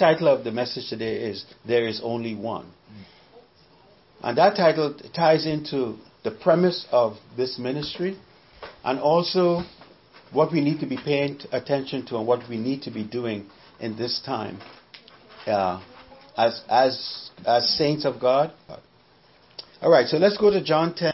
[0.00, 2.72] title of the message today is There is Only One.
[4.22, 8.18] And that title ties into the premise of this ministry
[8.82, 9.62] and also
[10.32, 13.46] what we need to be paying attention to and what we need to be doing
[13.78, 14.58] in this time
[15.46, 15.82] uh,
[16.34, 18.52] as, as, as saints of God.
[19.82, 21.12] All right, so let's go to John 10,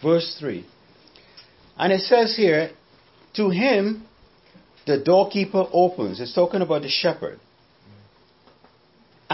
[0.00, 0.64] verse 3.
[1.76, 2.70] And it says here,
[3.34, 4.06] To him
[4.86, 6.20] the doorkeeper opens.
[6.20, 7.40] It's talking about the shepherd.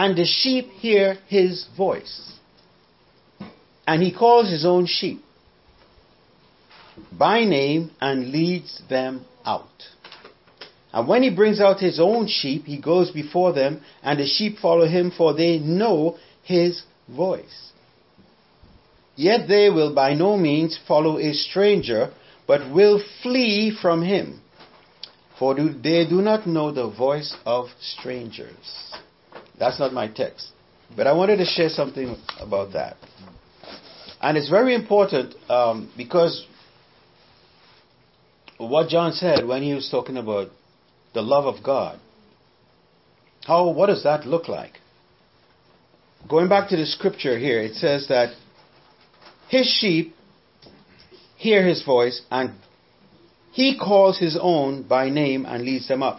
[0.00, 2.32] And the sheep hear his voice.
[3.84, 5.20] And he calls his own sheep
[7.10, 9.88] by name and leads them out.
[10.92, 14.58] And when he brings out his own sheep, he goes before them, and the sheep
[14.58, 17.72] follow him, for they know his voice.
[19.16, 22.12] Yet they will by no means follow a stranger,
[22.46, 24.42] but will flee from him,
[25.40, 28.92] for they do not know the voice of strangers.
[29.58, 30.48] That's not my text.
[30.96, 32.96] But I wanted to share something about that.
[34.20, 36.46] And it's very important um, because
[38.56, 40.48] what John said when he was talking about
[41.14, 41.98] the love of God.
[43.44, 44.74] How, what does that look like?
[46.28, 48.34] Going back to the scripture here, it says that
[49.48, 50.14] his sheep
[51.36, 52.52] hear his voice and
[53.52, 56.18] he calls his own by name and leads them up.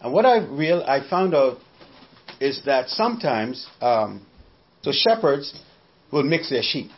[0.00, 1.58] And what I real I found out
[2.42, 4.26] is that sometimes um,
[4.82, 5.54] so shepherds
[6.12, 6.90] will mix their sheep.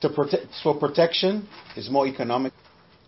[0.00, 2.52] To prote- for protection is more economic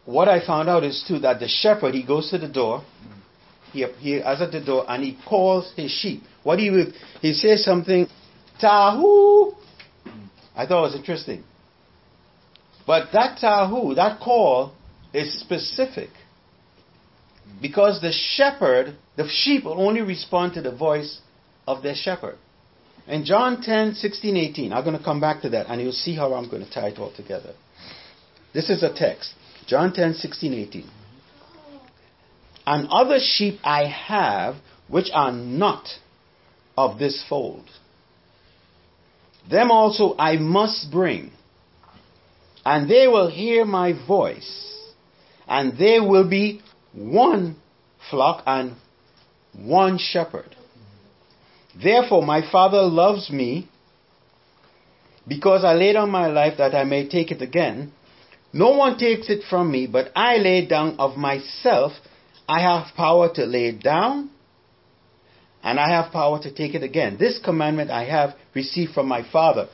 [0.08, 2.82] what I found out is too that the shepherd he goes to the door,
[3.72, 6.22] he he is at the door and he calls his sheep.
[6.42, 8.06] What he would he says something,
[8.58, 9.52] tahu.
[10.56, 11.44] I thought it was interesting.
[12.86, 14.72] But that tahu, that call,
[15.12, 16.08] is specific.
[17.60, 21.20] Because the shepherd, the sheep will only respond to the voice
[21.66, 22.36] of their shepherd.
[23.06, 26.14] In John 10, 16, 18, I'm going to come back to that and you'll see
[26.14, 27.54] how I'm going to tie it all together.
[28.52, 29.34] This is a text.
[29.66, 30.90] John 10, 16, 18.
[32.66, 34.56] And other sheep I have
[34.88, 35.88] which are not
[36.76, 37.64] of this fold.
[39.50, 41.32] Them also I must bring,
[42.64, 44.76] and they will hear my voice,
[45.46, 46.60] and there will be
[46.92, 47.56] one
[48.10, 48.76] flock and
[49.56, 50.54] one shepherd.
[51.80, 53.68] Therefore, my Father loves me
[55.26, 57.92] because I laid down my life that I may take it again.
[58.52, 61.92] No one takes it from me, but I lay down of myself.
[62.48, 64.30] I have power to lay it down,
[65.62, 67.18] and I have power to take it again.
[67.18, 69.68] This commandment I have received from my Father.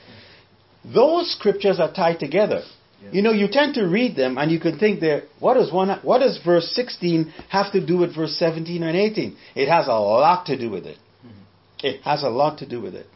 [0.84, 2.62] Those scriptures are tied together.
[3.04, 3.10] Yeah.
[3.12, 5.88] You know, you tend to read them and you can think that what does one
[6.02, 9.36] what does verse 16 have to do with verse 17 and 18?
[9.54, 10.98] It has a lot to do with it.
[11.24, 11.86] Mm-hmm.
[11.86, 13.06] It has a lot to do with it.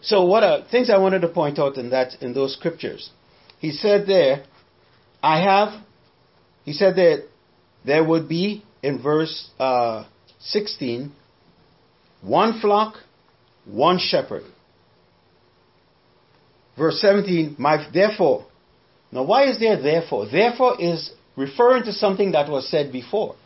[0.00, 3.10] So what are things I wanted to point out in that in those scriptures?
[3.62, 4.44] he said there,
[5.22, 5.80] I have,
[6.64, 7.28] he said that
[7.86, 10.04] there would be, in verse uh,
[10.40, 11.12] 16,
[12.22, 12.96] one flock,
[13.64, 14.42] one shepherd.
[16.76, 18.46] Verse 17, my, therefore,
[19.10, 20.26] now why is there therefore?
[20.30, 23.36] Therefore is referring to something that was said before.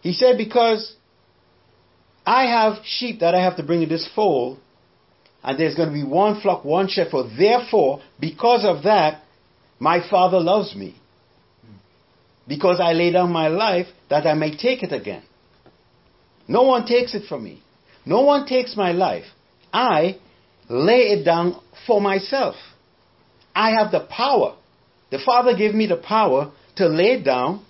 [0.00, 0.94] He said, because
[2.26, 4.58] I have sheep that I have to bring in this fold,
[5.42, 7.32] and there's going to be one flock, one shepherd.
[7.38, 9.22] Therefore, because of that,
[9.78, 10.96] my Father loves me.
[12.48, 15.22] Because I lay down my life that I may take it again.
[16.48, 17.62] No one takes it from me.
[18.06, 19.24] No one takes my life.
[19.72, 20.18] I
[20.68, 22.54] lay it down for myself.
[23.54, 24.56] I have the power.
[25.10, 27.64] The Father gave me the power to lay it down,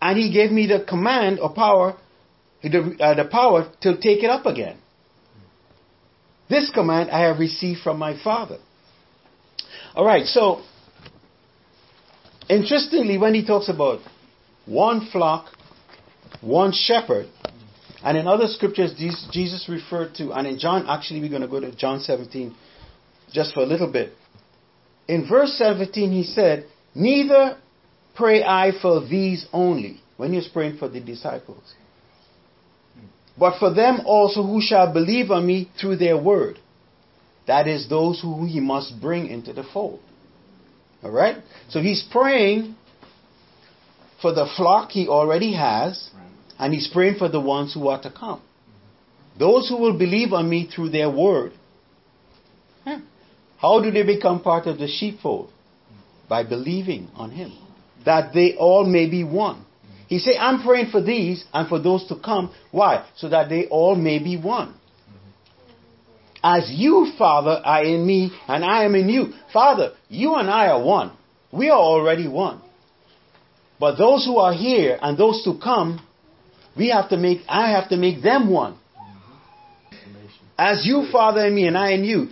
[0.00, 1.96] and He gave me the command or power,
[2.62, 4.78] the, uh, the power to take it up again.
[6.48, 8.58] This command I have received from my Father.
[9.94, 10.62] All right, so
[12.48, 14.00] interestingly, when he talks about
[14.66, 15.46] one flock,
[16.40, 17.28] one shepherd,
[18.04, 18.94] and in other scriptures,
[19.32, 22.54] Jesus referred to, and in John, actually, we're going to go to John 17
[23.32, 24.12] just for a little bit.
[25.08, 27.58] In verse 17, he said, Neither
[28.14, 31.74] pray I for these only, when he was praying for the disciples
[33.38, 36.58] but for them also who shall believe on me through their word.
[37.46, 40.00] That is those who he must bring into the fold.
[41.02, 41.36] Alright?
[41.68, 42.76] So he's praying
[44.22, 46.10] for the flock he already has,
[46.64, 48.40] and he's praying for the ones who are to come.
[49.38, 51.52] Those who will believe on me through their word.
[52.84, 53.00] Hmm.
[53.58, 55.50] How do they become part of the sheepfold?
[56.26, 57.52] By believing on him.
[58.06, 59.66] That they all may be one
[60.08, 62.50] He said, I'm praying for these and for those to come.
[62.70, 63.06] Why?
[63.16, 64.74] So that they all may be one.
[66.42, 69.34] As you, Father, are in me and I am in you.
[69.52, 71.12] Father, you and I are one.
[71.52, 72.62] We are already one.
[73.78, 76.00] But those who are here and those to come,
[76.76, 78.78] we have to make, I have to make them one.
[80.56, 82.28] As you, Father, in me and I in you,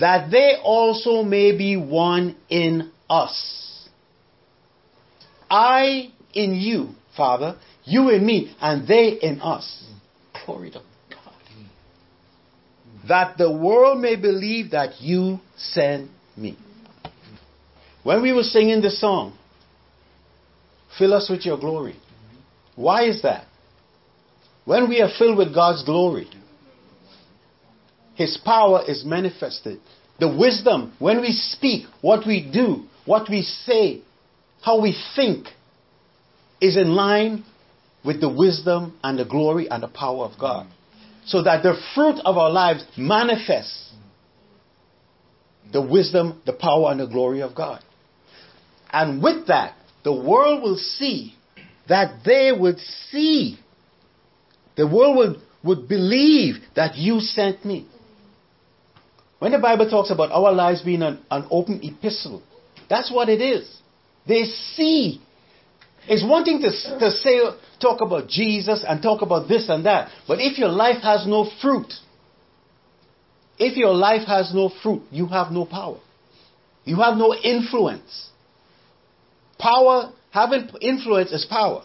[0.00, 3.88] that they also may be one in us.
[5.50, 9.84] I in you, Father, you in me, and they in us.
[10.44, 10.80] Glory to
[11.10, 11.34] God.
[13.08, 16.58] That the world may believe that you sent me.
[18.02, 19.38] When we were singing the song,
[20.98, 21.96] Fill us with your glory.
[22.76, 23.46] Why is that?
[24.64, 26.28] When we are filled with God's glory,
[28.14, 29.80] His power is manifested.
[30.20, 34.02] The wisdom, when we speak, what we do, what we say,
[34.62, 35.48] how we think,
[36.60, 37.44] is in line
[38.04, 40.66] with the wisdom and the glory and the power of God.
[41.26, 43.92] So that the fruit of our lives manifests
[45.72, 47.82] the wisdom, the power, and the glory of God.
[48.92, 49.74] And with that,
[50.04, 51.34] the world will see
[51.88, 52.78] that they would
[53.10, 53.58] see.
[54.76, 57.86] The world would, would believe that you sent me.
[59.38, 62.42] When the Bible talks about our lives being an, an open epistle,
[62.88, 63.70] that's what it is.
[64.26, 65.20] They see.
[66.08, 67.40] It's one thing to, to say,
[67.80, 70.10] talk about Jesus and talk about this and that.
[70.26, 71.92] But if your life has no fruit,
[73.58, 76.00] if your life has no fruit, you have no power.
[76.84, 78.30] You have no influence.
[79.58, 81.84] Power, having influence is power.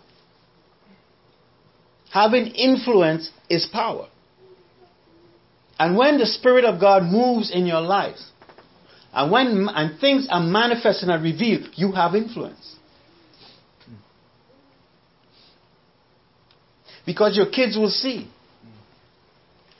[2.11, 4.07] Having influence is power.
[5.77, 8.17] And when the Spirit of God moves in your life,
[9.13, 12.75] and when and things are manifested and revealed, you have influence.
[17.05, 18.29] Because your kids will see.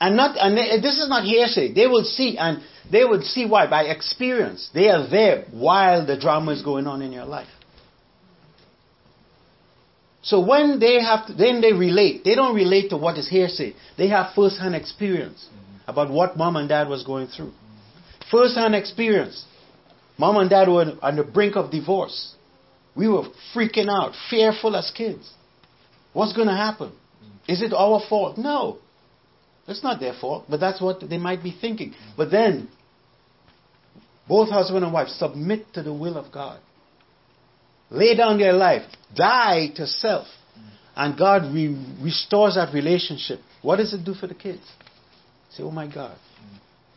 [0.00, 1.74] And not and they, this is not hearsay.
[1.74, 4.70] They will see and they will see why by experience.
[4.72, 7.48] They are there while the drama is going on in your life.
[10.22, 12.24] So when they have, to, then they relate.
[12.24, 13.74] They don't relate to what is hearsay.
[13.96, 15.48] They have first-hand experience
[15.86, 17.52] about what mom and dad was going through.
[18.30, 19.44] First-hand experience.
[20.18, 22.34] Mom and dad were on the brink of divorce.
[22.94, 23.24] We were
[23.54, 25.32] freaking out, fearful as kids.
[26.12, 26.92] What's going to happen?
[27.48, 28.36] Is it our fault?
[28.36, 28.78] No.
[29.66, 31.94] It's not their fault, but that's what they might be thinking.
[32.16, 32.68] But then,
[34.28, 36.60] both husband and wife submit to the will of God
[37.90, 38.82] lay down their life,
[39.14, 40.26] die to self,
[40.96, 44.62] and God re- restores that relationship, what does it do for the kids?
[45.50, 46.16] Say, oh my God,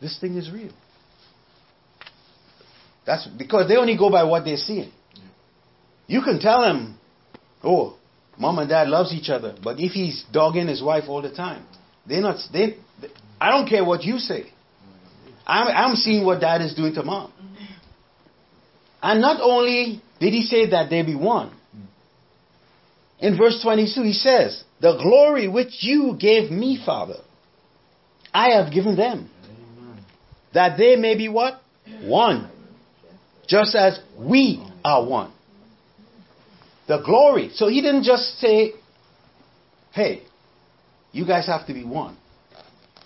[0.00, 0.72] this thing is real.
[3.06, 4.90] That's because they only go by what they're seeing.
[6.06, 6.98] You can tell them,
[7.62, 7.96] oh,
[8.38, 11.66] mom and dad loves each other, but if he's dogging his wife all the time,
[12.06, 12.36] they're not.
[12.52, 12.76] They,
[13.40, 14.46] I don't care what you say.
[15.46, 17.32] I'm, I'm seeing what dad is doing to mom.
[19.04, 21.54] And not only did he say that they be one?
[23.18, 27.18] In verse 22, he says, The glory which you gave me, Father,
[28.32, 29.28] I have given them.
[30.54, 31.60] That they may be what?
[32.00, 32.50] One.
[33.46, 35.34] Just as we are one.
[36.88, 37.50] The glory.
[37.52, 38.72] So he didn't just say,
[39.92, 40.22] Hey,
[41.12, 42.16] you guys have to be one.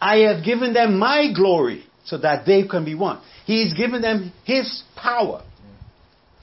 [0.00, 3.20] I have given them my glory so that they can be one.
[3.46, 5.42] He's given them his power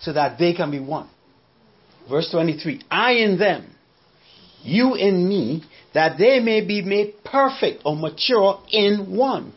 [0.06, 1.10] so that they can be one.
[2.10, 3.66] Verse 23 I in them,
[4.62, 9.52] you in me, that they may be made perfect or mature in one.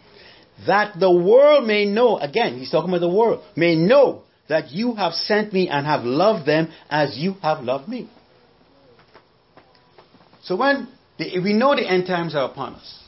[0.66, 4.94] That the world may know, again, he's talking about the world, may know that you
[4.94, 8.10] have sent me and have loved them as you have loved me.
[10.42, 10.88] So when
[11.18, 13.04] the, we know the end times are upon us,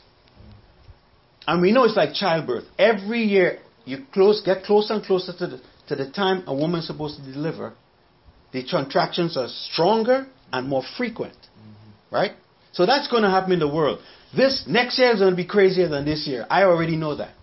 [1.47, 2.65] and we know it's like childbirth.
[2.77, 6.87] Every year you close, get closer and closer to the to the time a woman's
[6.87, 7.73] supposed to deliver,
[8.53, 11.35] the contractions are stronger and more frequent.
[11.35, 12.15] Mm-hmm.
[12.15, 12.31] Right?
[12.71, 13.99] So that's going to happen in the world.
[14.35, 16.47] This next year is going to be crazier than this year.
[16.49, 17.33] I already know that.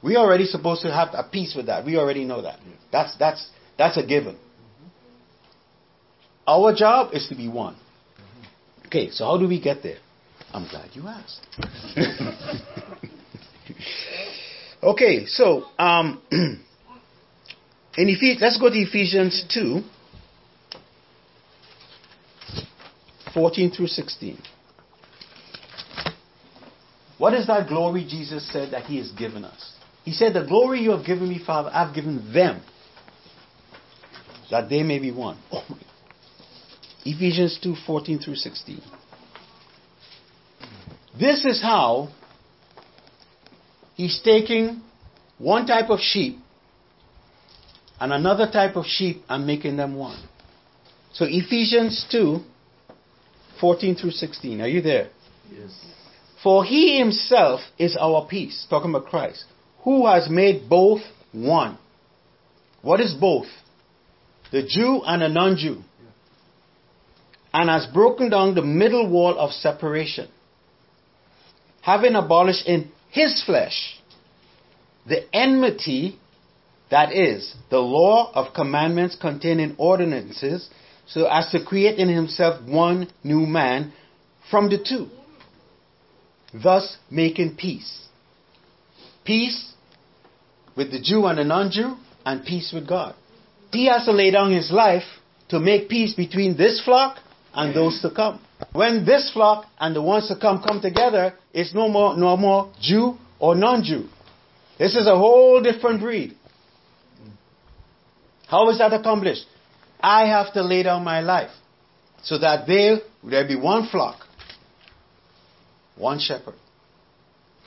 [0.00, 1.84] We already supposed to have a peace with that.
[1.84, 2.60] We already know that.
[2.92, 4.34] That's that's that's a given.
[4.34, 4.88] Mm-hmm.
[6.46, 7.74] Our job is to be one.
[7.74, 8.86] Mm-hmm.
[8.86, 9.98] Okay, so how do we get there?
[10.52, 11.40] I'm glad you asked.
[14.82, 16.22] okay, so um,
[17.96, 19.82] In Ephes- let's go to Ephesians 2
[23.34, 24.38] 14 through 16.
[27.18, 29.74] What is that glory Jesus said that He has given us?
[30.04, 32.62] He said, The glory you have given me, Father, I've given them,
[34.50, 35.38] that they may be one.
[35.52, 35.64] Oh
[37.04, 38.80] Ephesians 2 14 through 16.
[41.18, 42.10] This is how
[43.94, 44.82] he's taking
[45.38, 46.38] one type of sheep
[48.02, 50.20] and another type of sheep and making them one.
[51.12, 52.40] So Ephesians 2
[53.60, 54.60] 14 through 16.
[54.60, 55.10] Are you there?
[55.48, 55.70] Yes.
[56.42, 59.44] For he himself is our peace, talking about Christ,
[59.84, 61.78] who has made both one.
[62.82, 63.46] What is both?
[64.50, 65.82] The Jew and the non Jew.
[67.54, 70.28] And has broken down the middle wall of separation,
[71.82, 74.00] having abolished in his flesh
[75.06, 76.18] the enmity
[76.92, 80.68] that is, the law of commandments containing ordinances,
[81.06, 83.92] so as to create in himself one new man
[84.50, 85.08] from the two
[86.52, 88.08] thus making peace.
[89.24, 89.72] Peace
[90.76, 93.14] with the Jew and the non Jew, and peace with God.
[93.72, 95.02] He has to lay down his life
[95.48, 97.18] to make peace between this flock
[97.54, 98.40] and those to come.
[98.72, 102.72] When this flock and the ones to come come together, it's no more, no more
[102.80, 104.08] Jew or non Jew.
[104.78, 106.36] This is a whole different breed.
[108.52, 109.46] How is that accomplished?
[109.98, 111.50] I have to lay down my life
[112.22, 114.26] so that there there be one flock
[115.96, 116.54] one shepherd.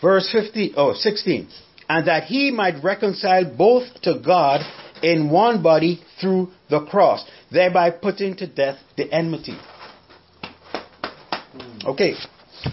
[0.01, 1.49] Verse 50, oh, 16.
[1.87, 4.61] And that he might reconcile both to God
[5.01, 9.57] in one body through the cross, thereby putting to death the enmity.
[11.53, 11.87] Hmm.
[11.87, 12.13] Okay,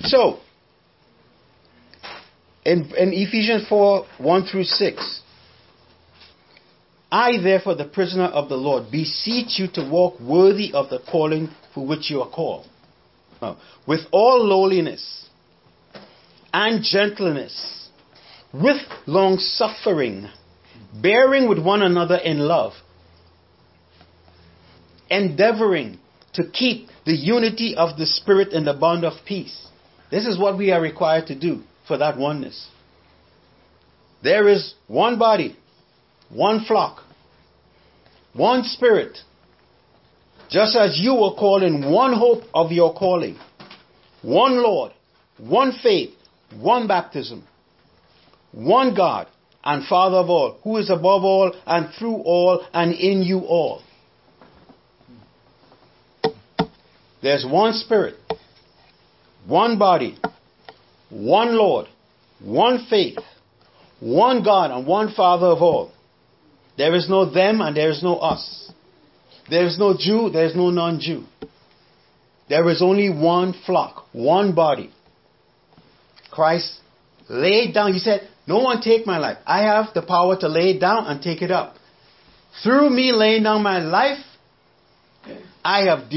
[0.03, 0.41] so
[2.65, 5.22] in, in Ephesians 4 1 through 6,
[7.13, 11.51] I, therefore, the prisoner of the Lord, beseech you to walk worthy of the calling
[11.75, 12.67] for which you are called,
[13.87, 15.29] with all lowliness
[16.55, 17.91] and gentleness,
[18.55, 20.31] with long suffering,
[21.03, 22.73] bearing with one another in love,
[25.11, 25.99] endeavoring
[26.33, 29.69] to keep the unity of the Spirit in the bond of peace.
[30.11, 32.69] This is what we are required to do for that oneness.
[34.23, 35.59] There is one body,
[36.31, 37.02] one flock,
[38.35, 39.19] one Spirit,
[40.51, 43.37] just as you were called in one hope of your calling,
[44.23, 44.93] one Lord,
[45.39, 46.11] one faith,
[46.59, 47.47] one baptism,
[48.53, 49.29] one God
[49.65, 53.83] and Father of all, who is above all and through all and in you all.
[57.23, 58.17] There's one Spirit,
[59.47, 60.19] one body,
[61.11, 61.87] one Lord,
[62.41, 63.19] one faith,
[64.01, 65.93] one God and one Father of all.
[66.77, 68.71] There is no them and there is no us.
[69.51, 71.25] There is no Jew, there is no non Jew.
[72.49, 74.91] There is only one flock, one body.
[76.31, 76.81] Christ
[77.29, 77.93] laid down.
[77.93, 79.39] He said, No one take my life.
[79.47, 81.77] I have the power to lay it down and take it up.
[82.63, 84.19] Through me laying down my life,
[85.65, 86.11] I have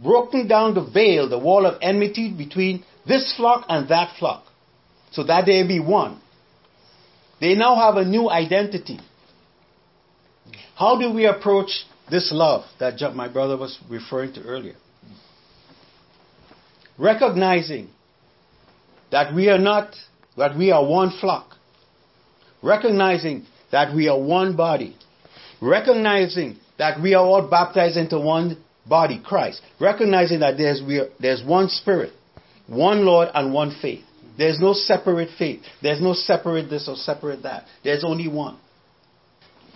[0.00, 4.44] broken down the veil, the wall of enmity between this flock and that flock,
[5.10, 6.20] so that they be one.
[7.40, 9.00] They now have a new identity.
[10.82, 14.74] How do we approach this love that my brother was referring to earlier?
[16.98, 17.88] Recognizing
[19.12, 19.94] that we are not,
[20.36, 21.54] that we are one flock.
[22.64, 24.96] Recognizing that we are one body.
[25.60, 29.62] Recognizing that we are all baptized into one body, Christ.
[29.80, 32.12] Recognizing that there's, are, there's one spirit,
[32.66, 34.02] one Lord, and one faith.
[34.36, 35.60] There's no separate faith.
[35.80, 37.66] There's no separate this or separate that.
[37.84, 38.58] There's only one.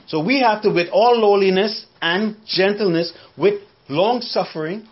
[0.07, 4.87] So we have to, with all lowliness and gentleness, with long suffering,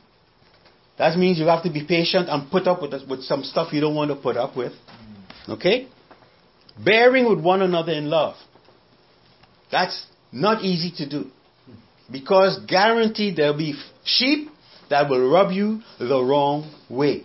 [0.98, 3.80] that means you have to be patient and put up with, with some stuff you
[3.80, 4.72] don't want to put up with.
[5.48, 5.88] Okay?
[6.82, 8.34] Bearing with one another in love.
[9.70, 11.30] That's not easy to do.
[12.10, 14.48] Because guaranteed there'll be sheep
[14.90, 17.24] that will rub you the wrong way.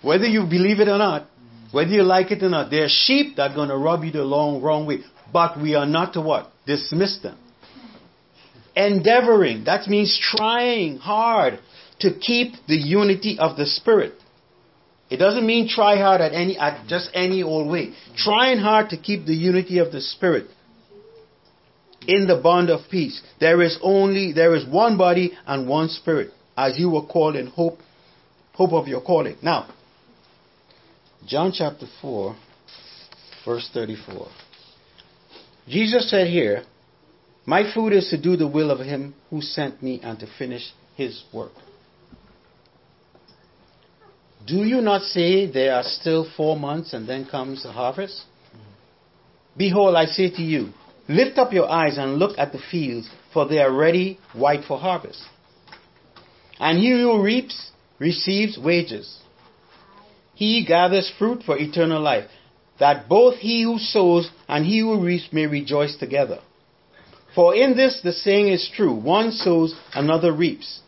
[0.00, 1.28] Whether you believe it or not,
[1.72, 4.12] whether you like it or not, there are sheep that are going to rub you
[4.12, 4.98] the long, wrong way.
[5.32, 6.50] But we are not to what?
[6.66, 7.38] Dismiss them
[8.74, 9.64] endeavoring.
[9.64, 11.58] That means trying hard
[12.00, 14.14] to keep the unity of the Spirit.
[15.10, 17.92] It doesn't mean try hard at any at just any old way.
[18.16, 20.46] Trying hard to keep the unity of the Spirit
[22.06, 23.22] in the bond of peace.
[23.38, 27.48] There is only there is one body and one spirit, as you were called in
[27.48, 27.78] hope
[28.54, 29.36] hope of your calling.
[29.42, 29.68] Now,
[31.26, 32.36] John chapter four,
[33.44, 34.28] verse thirty-four.
[35.68, 36.64] Jesus said here,
[37.46, 40.72] my food is to do the will of him who sent me and to finish
[40.96, 41.52] his work.
[44.46, 48.22] Do you not say there are still four months and then comes the harvest?
[49.56, 50.70] Behold, I say to you,
[51.08, 54.78] Lift up your eyes and look at the fields, for they are ready white for
[54.78, 55.22] harvest.
[56.58, 59.18] And he who reaps receives wages.
[60.42, 62.28] He gathers fruit for eternal life,
[62.80, 66.40] that both he who sows and he who reaps may rejoice together.
[67.32, 70.80] For in this the saying is true one sows, another reaps.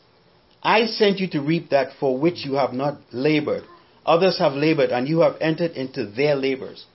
[0.60, 3.62] I sent you to reap that for which you have not labored.
[4.04, 6.86] Others have labored, and you have entered into their labors.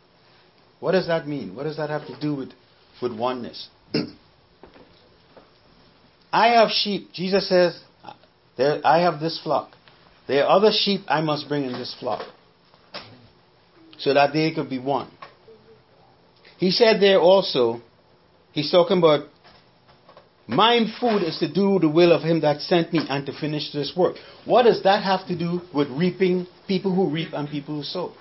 [0.82, 1.56] What does that mean?
[1.56, 2.50] What does that have to do with,
[3.02, 3.70] with oneness?
[6.34, 7.14] I have sheep.
[7.14, 7.80] Jesus says,
[8.58, 9.78] I have this flock.
[10.28, 12.28] There are other sheep I must bring in this flock
[14.00, 15.10] so that they could be one.
[16.58, 17.82] He said there also,
[18.52, 19.28] he's talking about
[20.48, 23.72] my food is to do the will of him that sent me and to finish
[23.72, 24.16] this work.
[24.46, 28.14] What does that have to do with reaping, people who reap and people who sow?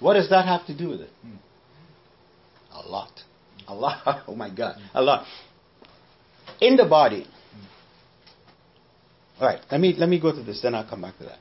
[0.00, 1.10] What does that have to do with it?
[2.72, 3.12] A lot.
[3.68, 4.24] A lot.
[4.28, 4.76] Oh my God.
[4.94, 5.26] A lot.
[6.60, 7.26] In the body.
[9.40, 11.38] All right, let me let me go to this, then I'll come back to that.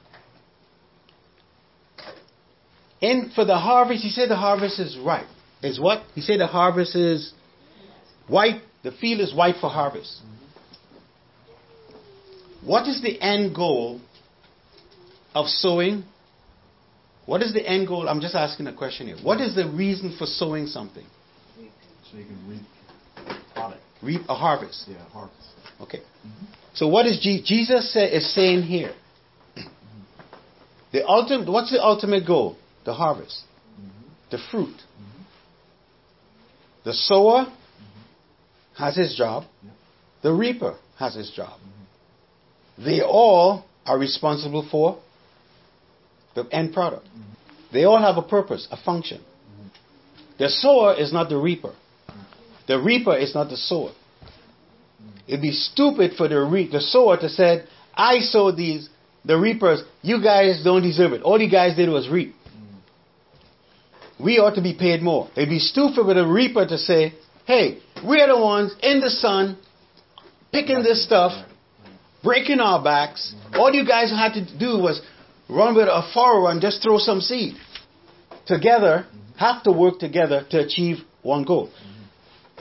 [3.04, 5.28] In for the harvest, he said the harvest is ripe.
[5.62, 6.04] Is what?
[6.16, 7.34] He said the harvest is
[8.28, 10.22] white the field is white for harvest.
[12.64, 14.00] What is the end goal
[15.36, 16.06] of sowing?
[17.26, 18.08] What is the end goal?
[18.08, 19.18] I'm just asking a question here.
[19.22, 21.06] What is the reason for sowing something?
[22.10, 22.62] So you can reap
[23.54, 23.82] product.
[24.02, 24.86] Reap a harvest.
[24.88, 25.48] Yeah, harvest.
[25.82, 26.00] Okay.
[26.00, 26.46] Mm-hmm.
[26.74, 28.94] So what is Je- Jesus say, is saying here?
[30.94, 31.52] The ultimate.
[31.52, 32.58] What's the ultimate goal?
[32.86, 33.44] The harvest.
[33.80, 34.10] Mm-hmm.
[34.32, 34.76] The fruit.
[34.76, 35.24] Mm-hmm.
[36.86, 38.84] The sower mm-hmm.
[38.84, 39.46] has his job.
[40.22, 41.60] The reaper has his job.
[41.60, 42.86] Mm-hmm.
[42.86, 45.00] They all are responsible for
[46.36, 47.06] the end product.
[47.06, 47.74] Mm-hmm.
[47.74, 49.22] They all have a purpose, a function.
[50.38, 51.74] The sower is not the reaper.
[52.68, 53.92] The reaper is not the sower.
[55.28, 57.64] It'd be stupid for the, re- the sower to say,
[57.94, 58.90] I sowed these,
[59.26, 61.22] the reapers, you guys don't deserve it.
[61.22, 62.36] All you guys did was reap.
[64.20, 65.30] We ought to be paid more.
[65.36, 67.14] It'd be stupid for the reaper to say,
[67.46, 69.58] hey, we're the ones in the sun
[70.52, 71.32] picking this stuff,
[72.24, 73.34] breaking our backs.
[73.54, 75.02] All you guys had to do was
[75.50, 77.56] run with a furrow and just throw some seed.
[78.46, 79.06] Together,
[79.38, 81.70] have to work together to achieve one goal.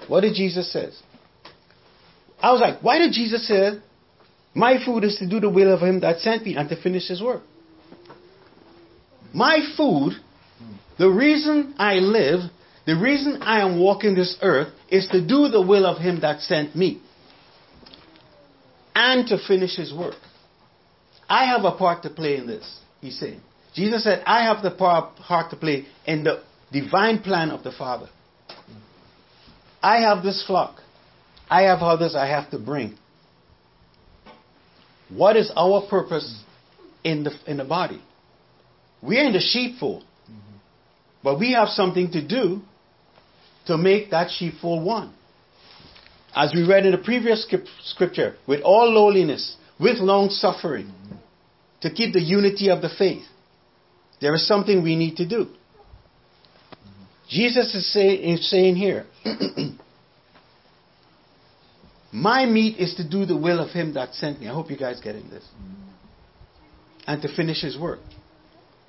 [0.09, 0.91] What did Jesus say?
[2.41, 3.79] I was like, why did Jesus say,
[4.55, 7.09] my food is to do the will of him that sent me and to finish
[7.09, 7.43] his work?
[9.33, 10.15] My food,
[10.99, 12.51] the reason I live
[12.85, 16.41] the reason I am walking this earth is to do the will of Him that
[16.41, 17.01] sent me
[18.95, 20.17] and to finish His work.
[21.29, 23.41] I have a part to play in this, he's saying.
[23.75, 28.09] Jesus said, I have the part to play in the divine plan of the Father.
[29.83, 30.81] I have this flock.
[31.49, 32.99] I have others I have to bring.
[35.09, 36.43] What is our purpose
[37.03, 38.03] in the, in the body?
[39.01, 40.05] We're in the sheepfold.
[41.23, 42.61] But we have something to do
[43.67, 45.15] to make that sheepfold one.
[46.35, 47.47] As we read in the previous
[47.85, 50.93] scripture, with all lowliness, with long suffering,
[51.83, 53.25] to keep the unity of the faith.
[54.21, 55.49] There is something we need to do.
[57.29, 59.07] Jesus is, say, is saying here,
[62.13, 64.49] My meat is to do the will of him that sent me.
[64.49, 65.45] I hope you guys getting this.
[67.07, 68.01] And to finish his work.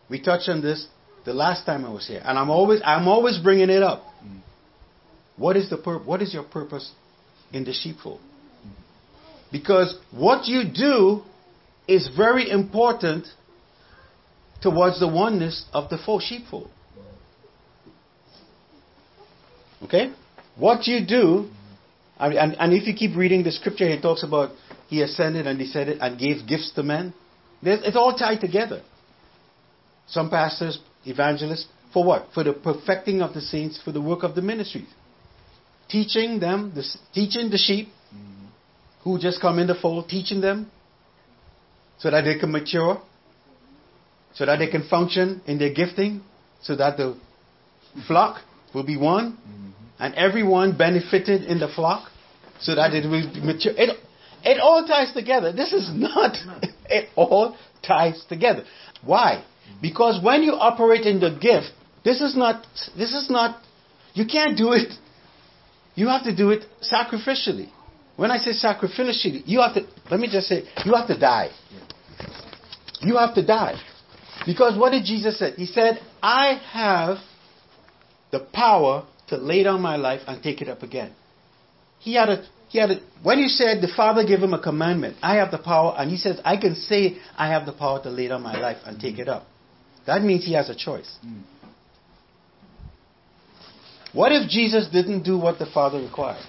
[0.09, 0.87] We touched on this
[1.25, 4.03] the last time I was here, and I'm always I'm always bringing it up.
[5.35, 6.91] What is, the pur- what is your purpose
[7.51, 8.19] in the sheepfold?
[9.51, 11.23] Because what you do
[11.87, 13.27] is very important
[14.61, 16.69] towards the oneness of the full sheepfold.
[19.83, 20.13] Okay?
[20.55, 21.49] What you do,
[22.17, 24.51] and, and, if you keep reading the scripture, he talks about
[24.87, 27.13] he ascended and descended and gave gifts to men.
[27.63, 28.81] It's all tied together.
[30.07, 32.27] Some pastors, evangelists, for what?
[32.33, 34.87] For the perfecting of the saints, for the work of the ministry
[35.93, 37.89] teaching them, the, teaching the sheep
[39.03, 40.71] who just come in the fold, teaching them
[41.99, 42.99] so that they can mature,
[44.33, 46.21] so that they can function in their gifting,
[46.63, 47.15] so that the
[48.07, 48.41] flock
[48.73, 49.37] will be one,
[49.99, 52.09] and everyone benefited in the flock,
[52.59, 53.73] so that it will mature.
[53.77, 53.95] It,
[54.43, 55.53] it all ties together.
[55.53, 56.35] This is not,
[56.89, 58.63] it all ties together.
[59.05, 59.45] Why?
[59.81, 61.71] Because when you operate in the gift,
[62.03, 62.65] this is not,
[62.97, 63.61] this is not,
[64.13, 64.93] you can't do it
[65.95, 67.69] you have to do it sacrificially.
[68.15, 71.49] When I say sacrificially, you have to, let me just say, you have to die.
[73.01, 73.81] You have to die.
[74.45, 75.51] Because what did Jesus say?
[75.55, 77.17] He said, I have
[78.31, 81.13] the power to lay down my life and take it up again.
[81.99, 85.17] He had a, he had a, when he said the Father gave him a commandment,
[85.21, 88.09] I have the power, and he says, I can say I have the power to
[88.09, 89.45] lay down my life and take it up.
[90.05, 91.17] That means he has a choice.
[91.21, 91.41] Hmm.
[94.13, 96.43] What if Jesus didn't do what the Father required?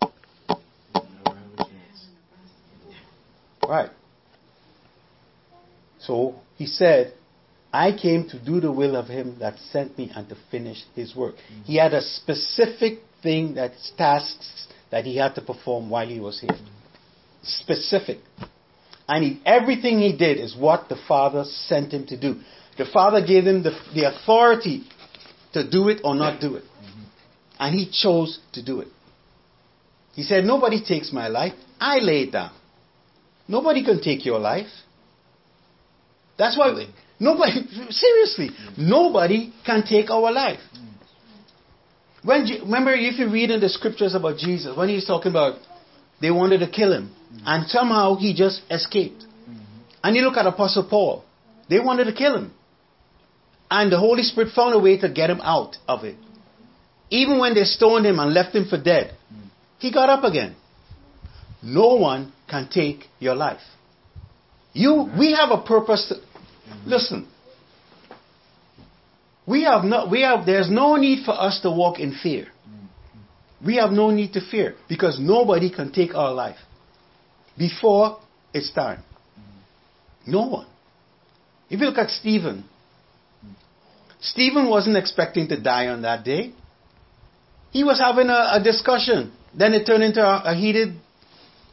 [0.00, 2.06] Never have a chance.
[3.68, 3.90] Right.
[5.98, 7.14] So he said,
[7.72, 11.16] I came to do the will of him that sent me and to finish his
[11.16, 11.34] work.
[11.48, 11.62] Hmm.
[11.62, 16.40] He had a specific thing that tasks that he had to perform while he was
[16.40, 16.52] here.
[16.52, 16.64] Hmm.
[17.42, 18.18] Specific.
[19.08, 22.40] And he, everything he did is what the Father sent him to do.
[22.76, 24.84] The Father gave him the, the authority
[25.52, 26.64] to do it or not do it.
[26.64, 27.02] Mm-hmm.
[27.58, 28.88] And he chose to do it.
[30.14, 31.52] He said, Nobody takes my life.
[31.78, 32.52] I lay it down.
[33.48, 34.66] Nobody can take your life.
[36.38, 36.88] That's why we,
[37.18, 40.58] nobody, seriously, nobody can take our life.
[40.76, 40.86] Mm.
[42.24, 45.58] When, remember, if you read in the scriptures about Jesus, when he's talking about
[46.20, 47.42] they wanted to kill him, Mm-hmm.
[47.44, 49.22] and somehow he just escaped.
[49.22, 49.54] Mm-hmm.
[50.04, 51.24] And you look at Apostle Paul,
[51.68, 52.52] they wanted to kill him.
[53.68, 56.16] And the Holy Spirit found a way to get him out of it.
[57.10, 59.48] Even when they stoned him and left him for dead, mm-hmm.
[59.78, 60.54] he got up again.
[61.62, 63.60] No one can take your life.
[64.72, 66.06] You, we have a purpose.
[66.08, 66.16] To,
[66.86, 67.26] listen,
[69.46, 70.46] we have no, we have.
[70.46, 72.48] There's no need for us to walk in fear.
[73.64, 76.58] We have no need to fear because nobody can take our life
[77.58, 78.18] before
[78.52, 79.02] it's time.
[80.26, 80.66] No one.
[81.70, 82.64] If you look at Stephen,
[84.20, 86.52] Stephen wasn't expecting to die on that day.
[87.70, 89.32] He was having a, a discussion.
[89.56, 90.96] Then it turned into a, a heated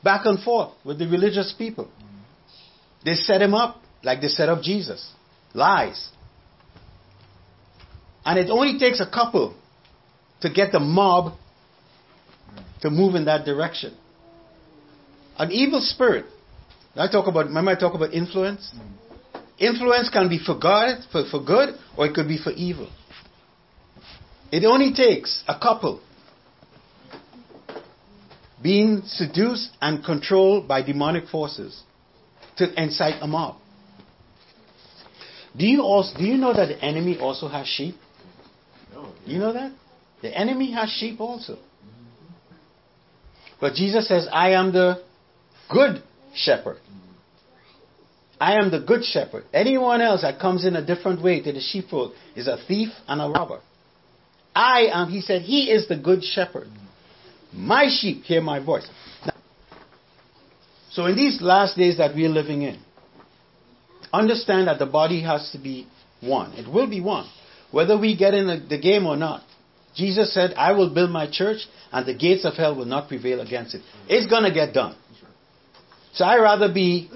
[0.03, 1.89] back and forth with the religious people.
[3.05, 5.11] They set him up like they set up Jesus.
[5.53, 6.09] Lies.
[8.25, 9.55] And it only takes a couple
[10.41, 11.33] to get the mob
[12.81, 13.95] to move in that direction.
[15.37, 16.25] An evil spirit.
[16.95, 18.73] I talk about remember I talk about influence?
[19.57, 22.89] Influence can be for God, for, for good, or it could be for evil.
[24.51, 26.01] It only takes a couple
[28.61, 31.83] being seduced and controlled by demonic forces
[32.57, 33.57] to incite a mob.
[35.57, 37.95] Do you also do you know that the enemy also has sheep?
[38.93, 39.13] No.
[39.25, 39.71] You know that?
[40.21, 41.57] The enemy has sheep also.
[43.59, 45.03] But Jesus says, I am the
[45.73, 46.03] good
[46.35, 46.77] shepherd.
[48.39, 49.45] I am the good shepherd.
[49.53, 53.21] Anyone else that comes in a different way to the sheepfold is a thief and
[53.21, 53.61] a robber.
[54.55, 56.67] I am, he said, he is the good shepherd.
[57.53, 58.87] My sheep hear my voice.
[59.25, 59.33] Now,
[60.91, 62.79] so in these last days that we are living in,
[64.11, 65.87] understand that the body has to be
[66.21, 66.53] one.
[66.53, 67.29] It will be one.
[67.71, 69.41] Whether we get in the, game or not.
[69.95, 73.39] Jesus said, I will build my church and the gates of hell will not prevail
[73.39, 73.81] against it.
[74.07, 74.95] It's going to get done.
[76.13, 77.09] So I'd rather be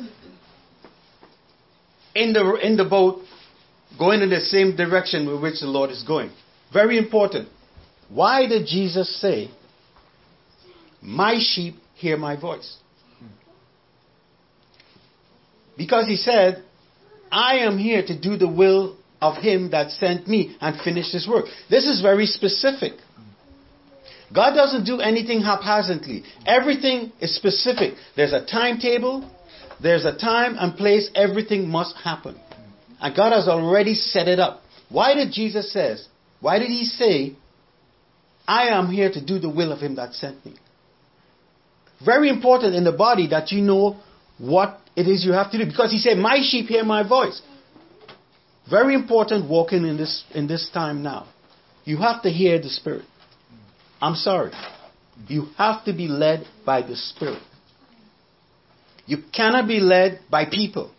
[2.16, 3.22] in the, in the boat
[3.98, 6.32] going in the same direction with which the Lord is going.
[6.74, 7.50] Very important.
[8.10, 9.52] Why did Jesus say,
[11.02, 12.78] My sheep hear my voice?
[15.78, 16.64] Because he said,
[17.32, 21.28] I am here to do the will of him that sent me and finish his
[21.28, 21.46] work.
[21.70, 22.94] This is very specific.
[24.34, 26.24] God doesn't do anything haphazardly.
[26.46, 27.94] Everything is specific.
[28.16, 29.30] There's a timetable,
[29.82, 32.40] there's a time and place, everything must happen.
[33.00, 34.62] And God has already set it up.
[34.90, 36.08] Why did Jesus says,
[36.40, 37.36] why did he say,
[38.48, 40.56] I am here to do the will of him that sent me?
[42.04, 43.98] Very important in the body that you know
[44.38, 45.66] what it is you have to do.
[45.66, 47.42] Because he said, My sheep hear my voice.
[48.70, 51.28] Very important walking in this in this time now.
[51.86, 53.06] You have to hear the Spirit.
[54.02, 54.52] I'm sorry.
[55.28, 57.42] You have to be led by the Spirit.
[59.06, 60.92] You cannot be led by people.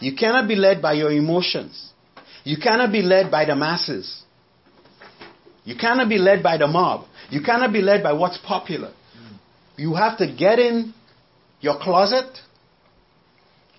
[0.00, 1.92] You cannot be led by your emotions.
[2.44, 4.22] You cannot be led by the masses.
[5.64, 7.06] You cannot be led by the mob.
[7.30, 8.92] You cannot be led by what's popular.
[9.76, 10.92] You have to get in
[11.60, 12.38] your closet,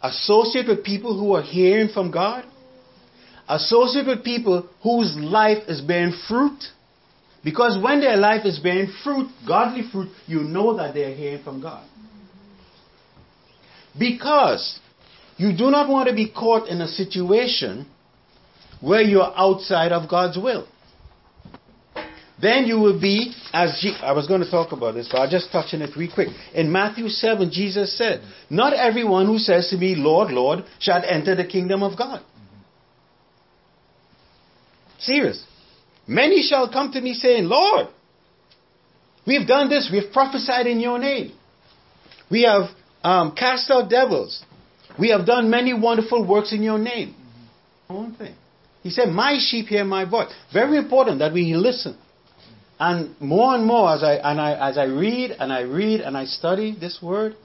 [0.01, 2.45] associate with people who are hearing from God,
[3.47, 6.63] associate with people whose life is bearing fruit.
[7.43, 11.43] Because when their life is bearing fruit, godly fruit, you know that they are hearing
[11.43, 11.85] from God.
[13.97, 14.79] Because
[15.37, 17.85] you do not want to be caught in a situation
[18.81, 20.67] where you're outside of God's will.
[22.41, 25.29] Then you will be, as Je- I was going to talk about this, but I'll
[25.29, 26.29] just touch on it real quick.
[26.53, 31.35] In Matthew 7, Jesus said, Not everyone who says to me, Lord, Lord, shall enter
[31.35, 32.21] the kingdom of God.
[34.99, 35.45] Serious.
[36.07, 37.87] Many shall come to me saying, Lord,
[39.25, 41.31] we've done this, we've prophesied in your name.
[42.29, 42.69] We have
[43.03, 44.43] um, cast out devils.
[44.99, 47.15] We have done many wonderful works in your name.
[47.87, 48.35] One thing.
[48.81, 50.31] He said, My sheep hear my voice.
[50.51, 51.97] Very important that we listen.
[52.79, 56.17] And more and more as I and I as I read and I read and
[56.17, 57.35] I study this word,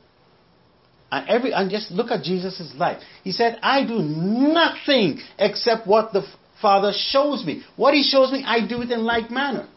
[1.12, 3.01] and every and just look at Jesus' life.
[3.23, 6.27] He said, I do nothing except what the
[6.61, 7.62] Father shows me.
[7.77, 9.68] What he shows me, I do it in like manner.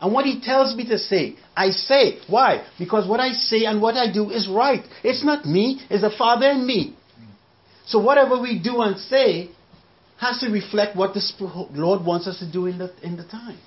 [0.00, 2.20] And what he tells me to say, I say.
[2.26, 2.66] Why?
[2.78, 4.82] Because what I say and what I do is right.
[5.04, 6.96] It's not me, it's the Father and me.
[7.86, 9.50] So whatever we do and say
[10.18, 13.58] has to reflect what the Lord wants us to do in the, in the time.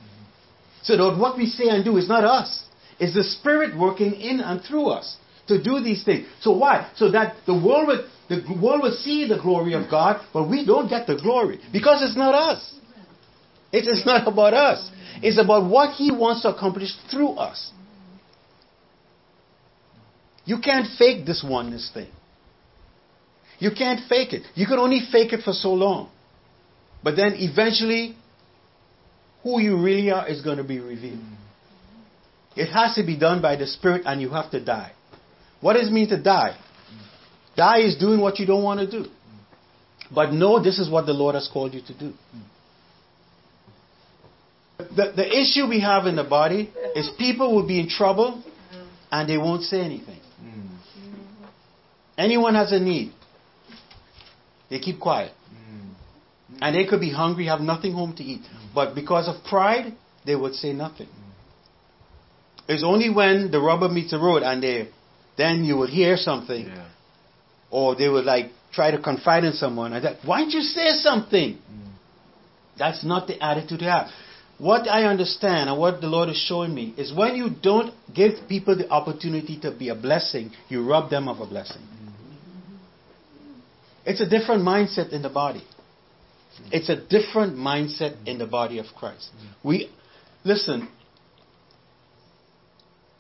[0.84, 2.63] So that what we say and do is not us.
[2.99, 6.27] It's the Spirit working in and through us to do these things.
[6.41, 6.91] So why?
[6.95, 10.65] So that the world would, the world will see the glory of God, but we
[10.65, 11.60] don't get the glory.
[11.71, 12.75] Because it's not us.
[13.71, 14.89] It is not about us.
[15.21, 17.71] It's about what He wants to accomplish through us.
[20.45, 22.10] You can't fake this oneness thing.
[23.60, 24.43] You can't fake it.
[24.56, 26.10] You can only fake it for so long.
[27.01, 28.17] But then eventually,
[29.41, 31.19] who you really are is going to be revealed.
[32.56, 34.91] It has to be done by the Spirit and you have to die.
[35.63, 36.58] What does it mean to die?
[37.56, 39.10] Die is doing what you don't want to do.
[40.13, 42.13] But know this is what the Lord has called you to do.
[44.78, 48.43] The, the issue we have in the body is people will be in trouble
[49.10, 50.19] and they won't say anything.
[52.17, 53.13] Anyone has a need,
[54.69, 55.32] they keep quiet.
[56.62, 58.41] And they could be hungry, have nothing home to eat.
[58.76, 59.93] But because of pride,
[60.26, 61.08] they would say nothing.
[62.67, 64.89] It's only when the rubber meets the road and they,
[65.38, 66.67] then you would hear something.
[66.67, 66.89] Yeah.
[67.72, 69.93] Or they would like try to confide in someone.
[69.93, 71.56] I that, why don't you say something?
[71.56, 71.91] Mm.
[72.78, 74.08] That's not the attitude to have.
[74.58, 78.48] What I understand and what the Lord is showing me is when you don't give
[78.48, 81.82] people the opportunity to be a blessing, you rob them of a blessing.
[81.82, 82.76] Mm-hmm.
[84.06, 85.63] It's a different mindset in the body.
[86.72, 89.32] It's a different mindset in the body of Christ.
[89.36, 89.67] Mm-hmm.
[89.67, 89.89] We
[90.43, 90.88] listen.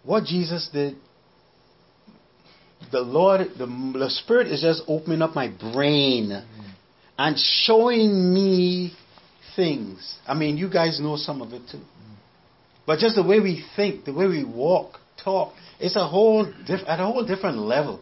[0.03, 0.97] What Jesus did,
[2.91, 6.31] the Lord, the, the Spirit is just opening up my brain
[7.17, 8.93] and showing me
[9.55, 10.17] things.
[10.27, 11.81] I mean, you guys know some of it too.
[12.85, 16.87] But just the way we think, the way we walk, talk, it's a whole diff-
[16.87, 18.01] at a whole different level.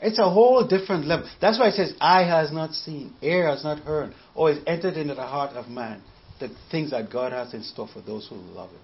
[0.00, 1.28] It's a whole different level.
[1.40, 4.94] That's why it says, eye has not seen, ear has not heard, or is entered
[4.94, 6.02] into the heart of man
[6.40, 8.80] the things that God has in store for those who love Him.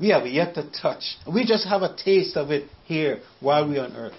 [0.00, 1.02] We have yet to touch.
[1.32, 4.14] We just have a taste of it here while we're on earth.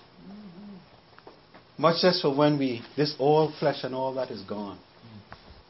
[1.78, 4.78] Much less for when we, this all flesh and all that is gone.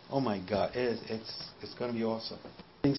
[0.10, 2.40] Oh my God, it it's, it's going to be awesome.